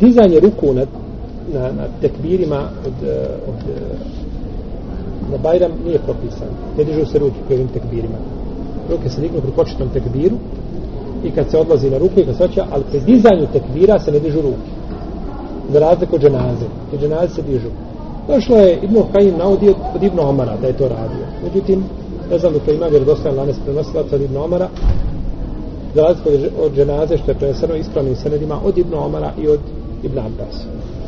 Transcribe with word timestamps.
dizanje 0.00 0.40
ruku 0.40 0.72
na, 0.74 0.84
na, 1.54 1.72
na 1.72 1.86
tekbirima 2.00 2.68
od, 2.86 3.08
eh, 3.08 3.28
od, 3.48 3.60
eh, 3.68 3.96
na 5.30 5.38
Bajram 5.38 5.72
nije 5.84 5.98
propisan. 5.98 6.48
Ne 6.78 6.84
dižu 6.84 7.06
se 7.06 7.18
ruke 7.18 7.36
pri 7.46 7.54
ovim 7.54 7.68
tekbirima. 7.68 8.18
Ruke 8.90 9.08
se 9.08 9.20
dignu 9.20 9.40
pri 9.40 9.50
početnom 9.50 9.88
tekbiru 9.88 10.36
i 11.24 11.30
kad 11.30 11.50
se 11.50 11.58
odlazi 11.58 11.90
na 11.90 11.98
ruku 11.98 12.20
i 12.20 12.24
kad 12.24 12.36
se 12.36 12.62
ali 12.70 12.84
pri 12.90 13.00
dizanju 13.00 13.46
tekbira 13.52 13.98
se 13.98 14.12
ne 14.12 14.20
dižu 14.20 14.40
ruke. 14.40 14.70
Za 15.72 15.78
razliku 15.78 16.14
od 16.14 16.22
dženaze. 16.22 16.66
Pri 16.90 16.98
dženaze 16.98 17.34
se 17.34 17.42
dižu. 17.42 17.68
Došlo 18.28 18.56
je 18.56 18.78
Ibn 18.82 18.96
Kajim 19.12 19.38
navodio 19.38 19.74
od 19.94 20.02
Ibn 20.02 20.20
Omara 20.20 20.56
da 20.60 20.66
je 20.66 20.76
to 20.76 20.88
radio. 20.88 21.26
Međutim, 21.44 21.84
ne 22.30 22.38
znam 22.38 22.52
da 22.52 22.58
to 22.58 22.72
ima 22.72 22.86
vjerodostojan 22.86 23.36
lanes 23.36 23.56
prenosilaca 23.64 24.16
od 24.16 24.22
Ibn 24.22 24.36
Omara, 24.36 24.68
za 25.94 26.02
razliku 26.02 26.30
od 26.64 26.76
dženaze 26.76 27.16
što 27.16 27.30
je 27.30 27.38
preneseno 27.38 27.74
ispravnim 27.74 28.16
senedima 28.16 28.58
od 28.64 28.78
Ibn 28.78 28.94
Omara 28.94 29.32
i 29.42 29.48
od 29.48 29.60
Ibn 30.06 30.18
Abbas. 30.18 31.05